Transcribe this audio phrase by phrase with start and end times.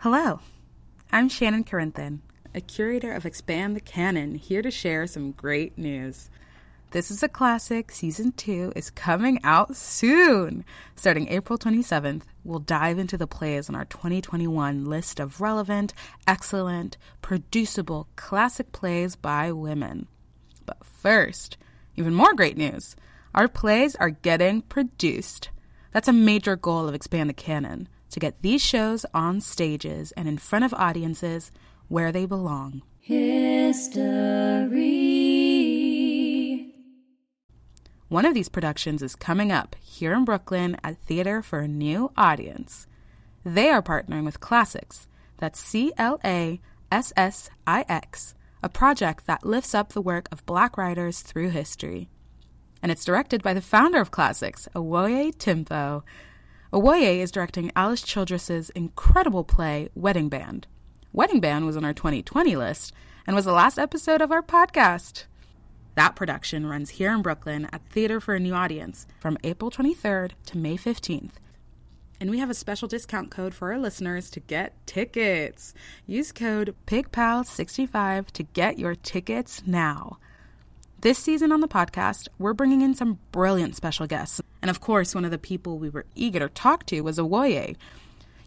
[0.00, 0.40] Hello,
[1.10, 2.20] I'm Shannon Corinthian,
[2.54, 6.28] a curator of Expand the Canon, here to share some great news.
[6.90, 10.66] This is a Classic Season 2 is coming out soon.
[10.96, 15.94] Starting April 27th, we'll dive into the plays on our 2021 list of relevant,
[16.28, 20.08] excellent, producible classic plays by women.
[20.66, 21.56] But first,
[21.96, 22.96] even more great news
[23.34, 25.48] our plays are getting produced.
[25.92, 30.28] That's a major goal of Expand the Canon to get these shows on stages and
[30.28, 31.50] in front of audiences
[31.88, 32.82] where they belong.
[33.00, 33.86] History.
[38.08, 42.12] One of these productions is coming up here in Brooklyn at Theater for a New
[42.16, 42.86] Audience.
[43.44, 45.06] They are partnering with Classix,
[45.38, 50.28] that's C L A S S I X, a project that lifts up the work
[50.30, 52.08] of black writers through history.
[52.82, 56.02] And it's directed by the founder of Classix, Awoye Timpo.
[56.72, 60.66] Awoye is directing Alice Childress's incredible play, Wedding Band.
[61.12, 62.92] Wedding Band was on our 2020 list
[63.24, 65.26] and was the last episode of our podcast.
[65.94, 70.32] That production runs here in Brooklyn at Theater for a New Audience from April 23rd
[70.46, 71.34] to May 15th.
[72.18, 75.72] And we have a special discount code for our listeners to get tickets.
[76.04, 80.18] Use code PIGPAL65 to get your tickets now.
[81.02, 84.40] This season on the podcast, we're bringing in some brilliant special guests.
[84.66, 87.76] And of course, one of the people we were eager to talk to was Awoye.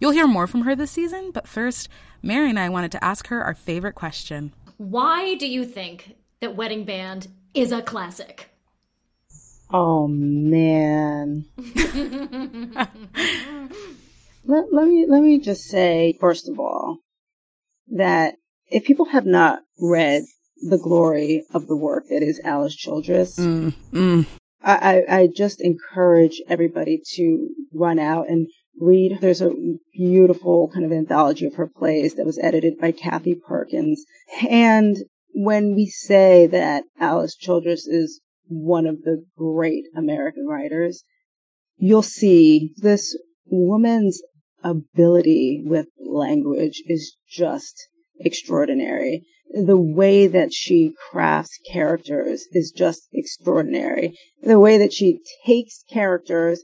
[0.00, 1.90] You'll hear more from her this season, but first,
[2.22, 4.54] Mary and I wanted to ask her our favorite question.
[4.78, 8.48] Why do you think that Wedding Band is a classic?
[9.70, 11.44] Oh man.
[14.46, 17.00] let, let me let me just say first of all
[17.88, 18.36] that
[18.70, 20.22] if people have not read
[20.66, 24.26] the glory of the work that is Alice Childress, Mm, mm.
[24.66, 28.48] I, I, just encourage everybody to run out and
[28.80, 29.18] read.
[29.20, 29.54] There's a
[29.92, 34.04] beautiful kind of anthology of her plays that was edited by Kathy Perkins.
[34.50, 34.96] And
[35.32, 41.04] when we say that Alice Childress is one of the great American writers,
[41.76, 44.20] you'll see this woman's
[44.64, 47.88] ability with language is just
[48.18, 49.26] extraordinary.
[49.50, 54.18] The way that she crafts characters is just extraordinary.
[54.42, 56.62] The way that she takes characters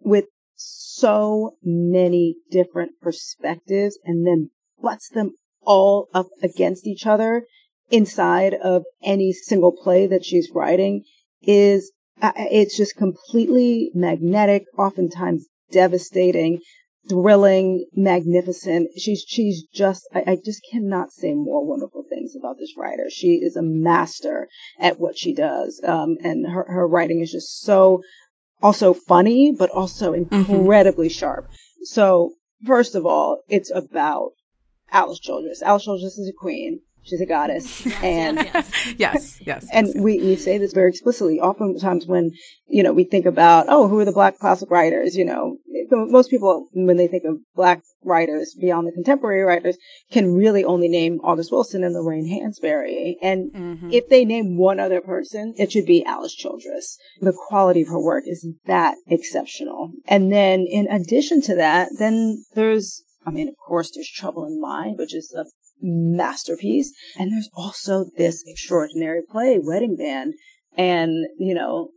[0.00, 4.50] with so many different perspectives and then
[4.82, 5.32] butts them
[5.62, 7.44] all up against each other
[7.90, 11.04] inside of any single play that she's writing
[11.42, 16.60] is uh, it's just completely magnetic, oftentimes devastating,
[17.08, 18.88] thrilling, magnificent.
[18.96, 23.08] She's she's just I, I just cannot say more wonderful things about this writer.
[23.10, 24.48] She is a master
[24.78, 28.02] at what she does, um, and her her writing is just so
[28.62, 31.48] also funny, but also incredibly sharp.
[31.82, 32.32] So
[32.64, 34.30] first of all, it's about
[34.90, 35.62] Alice Childress.
[35.62, 36.80] Alice Childress is a queen.
[37.02, 38.96] She's a goddess, and yes, yes.
[38.98, 39.66] Yes, yes.
[39.72, 41.38] and we, we say this very explicitly.
[41.38, 42.32] Oftentimes when,
[42.66, 45.14] you know, we think about, oh, who are the black classic writers?
[45.14, 45.58] You know,
[45.90, 49.76] most people, when they think of black writers beyond the contemporary writers,
[50.10, 53.16] can really only name August Wilson and Lorraine Hansberry.
[53.20, 53.92] And Mhm.
[53.92, 56.98] if they name one other person, it should be Alice Childress.
[57.20, 59.90] The quality of her work is that exceptional.
[60.06, 64.60] And then in addition to that, then there's, I mean, of course, there's Trouble in
[64.60, 65.44] Mind, which is a
[65.82, 66.92] masterpiece.
[67.18, 70.34] And there's also this extraordinary play, Wedding Band.
[70.76, 71.90] And, you know,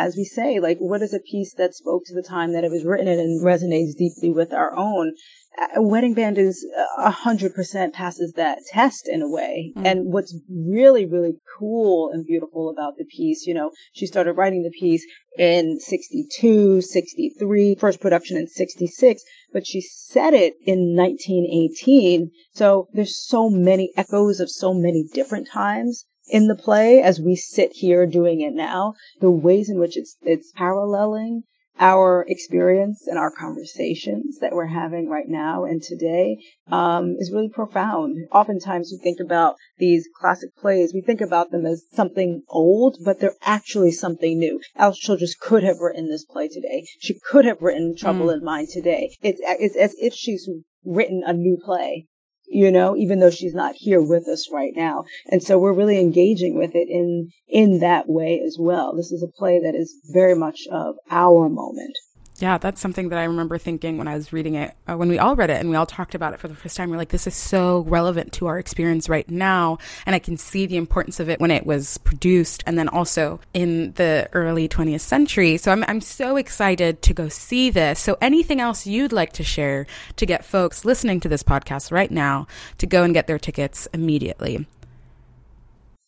[0.00, 2.70] as we say, like, what is a piece that spoke to the time that it
[2.70, 5.12] was written in and resonates deeply with our own?
[5.60, 6.66] Uh, Wedding Band is
[6.96, 9.74] a hundred percent passes that test in a way.
[9.76, 9.86] Mm.
[9.86, 14.62] And what's really, really cool and beautiful about the piece, you know, she started writing
[14.62, 15.04] the piece
[15.36, 19.22] in 62, 63, first production in 66,
[19.52, 22.30] but she said it in 1918.
[22.54, 27.36] So there's so many echoes of so many different times in the play as we
[27.36, 28.94] sit here doing it now.
[29.20, 31.42] The ways in which it's, it's paralleling
[31.80, 36.36] our experience and our conversations that we're having right now and today
[36.70, 38.16] um, is really profound.
[38.32, 43.18] Oftentimes we think about these classic plays, we think about them as something old, but
[43.18, 44.60] they're actually something new.
[44.76, 46.86] Alice Childress could have written this play today.
[47.00, 49.16] She could have written Trouble in Mind today.
[49.22, 50.48] It's, it's as if she's
[50.84, 52.06] written a new play
[52.50, 55.04] you know, even though she's not here with us right now.
[55.30, 58.94] And so we're really engaging with it in, in that way as well.
[58.94, 61.96] This is a play that is very much of our moment.
[62.40, 65.18] Yeah, that's something that I remember thinking when I was reading it, uh, when we
[65.18, 66.88] all read it and we all talked about it for the first time.
[66.88, 69.76] We're like, this is so relevant to our experience right now.
[70.06, 73.40] And I can see the importance of it when it was produced and then also
[73.52, 75.58] in the early 20th century.
[75.58, 78.00] So I'm, I'm so excited to go see this.
[78.00, 79.86] So anything else you'd like to share
[80.16, 82.46] to get folks listening to this podcast right now
[82.78, 84.66] to go and get their tickets immediately?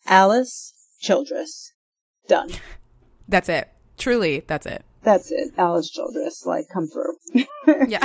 [0.06, 1.72] Alice Childress.
[2.26, 2.48] Done.
[3.28, 3.68] That's it.
[3.98, 4.82] Truly, that's it.
[5.02, 5.52] That's it.
[5.58, 7.16] Alice Childress, like, come through.
[7.88, 8.04] Yeah.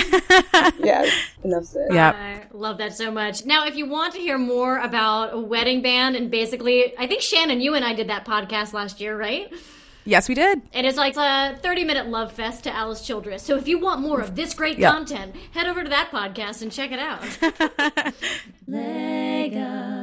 [0.79, 1.09] yeah,
[1.44, 1.88] enough said.
[1.91, 2.11] Yeah.
[2.11, 3.44] I love that so much.
[3.45, 7.21] Now, if you want to hear more about a wedding band, and basically, I think
[7.21, 9.51] Shannon, you and I did that podcast last year, right?
[10.05, 10.61] yes, we did.
[10.73, 13.41] And it's like a 30 minute love fest to Alice Childress.
[13.44, 14.91] So if you want more of this great Yeah.
[14.91, 18.13] content, head over to that podcast and check it out.
[18.67, 19.96] Legacy.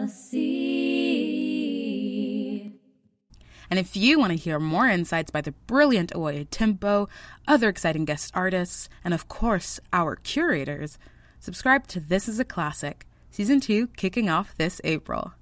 [3.70, 7.08] And if you want to hear more insights by the brilliant Awoye Timpo,
[7.46, 10.98] other exciting guest artists, and of course, our curators,
[11.40, 15.32] subscribe to This is a Classic, Season 2 kicking off this April.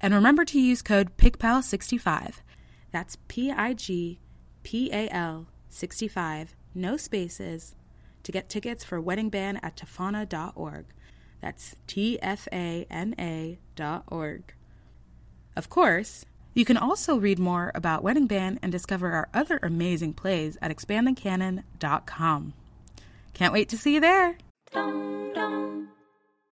[0.00, 2.36] And remember to use code PIGPAL65.
[2.90, 4.18] That's P I G
[4.62, 7.74] P A L 65, no spaces,
[8.22, 10.86] to get tickets for Wedding Band at tfana.org.
[11.40, 14.54] That's T F A N A dot org.
[15.56, 20.14] Of course, you can also read more about Wedding Band and discover our other amazing
[20.14, 22.52] plays at expandingcanon.com.
[23.34, 24.36] Can't wait to see you there!